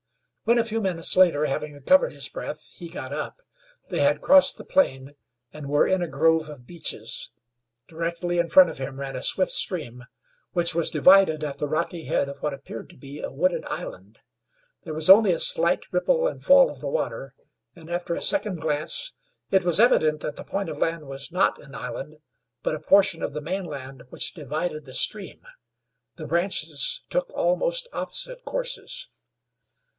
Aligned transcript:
When, 0.45 0.57
a 0.57 0.63
few 0.65 0.81
minutes 0.81 1.15
later, 1.15 1.45
having 1.45 1.73
recovered 1.75 2.11
his 2.11 2.27
breath, 2.27 2.67
he 2.75 2.89
got 2.89 3.13
up, 3.13 3.39
they 3.89 3.99
had 3.99 4.19
crossed 4.19 4.57
the 4.57 4.65
plain 4.65 5.13
and 5.53 5.69
were 5.69 5.87
in 5.87 6.01
a 6.01 6.07
grove 6.07 6.49
of 6.49 6.65
beeches. 6.65 7.29
Directly 7.87 8.39
in 8.39 8.49
front 8.49 8.71
of 8.71 8.79
him 8.79 8.99
ran 8.99 9.15
a 9.15 9.21
swift 9.21 9.51
stream, 9.51 10.05
which 10.53 10.73
was 10.73 10.89
divided 10.89 11.43
at 11.43 11.59
the 11.59 11.67
rocky 11.67 12.05
head 12.05 12.27
of 12.27 12.39
what 12.41 12.53
appeared 12.53 12.89
to 12.89 12.97
be 12.97 13.19
a 13.19 13.31
wooded 13.31 13.63
island. 13.65 14.23
There 14.83 14.95
was 14.95 15.07
only 15.09 15.31
a 15.31 15.39
slight 15.39 15.83
ripple 15.91 16.27
and 16.27 16.43
fall 16.43 16.71
of 16.71 16.79
the 16.79 16.87
water, 16.89 17.33
and, 17.75 17.87
after 17.87 18.15
a 18.15 18.21
second 18.21 18.59
glance, 18.59 19.13
it 19.51 19.63
was 19.63 19.79
evident 19.79 20.21
that 20.21 20.35
the 20.35 20.43
point 20.43 20.67
of 20.67 20.79
land 20.79 21.07
was 21.07 21.31
not 21.31 21.63
an 21.63 21.75
island, 21.75 22.17
but 22.63 22.75
a 22.75 22.79
portion 22.79 23.21
of 23.21 23.33
the 23.33 23.41
mainland 23.41 24.03
which 24.09 24.33
divided 24.33 24.83
the 24.85 24.95
stream. 24.95 25.43
The 26.15 26.27
branches 26.27 27.03
took 27.11 27.29
almost 27.33 27.87
opposite 27.93 28.43
courses. 28.43 29.07